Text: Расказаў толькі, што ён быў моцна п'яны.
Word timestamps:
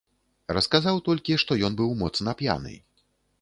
Расказаў 0.57 0.97
толькі, 1.07 1.37
што 1.43 1.59
ён 1.69 1.77
быў 1.83 1.93
моцна 2.01 2.35
п'яны. 2.41 2.73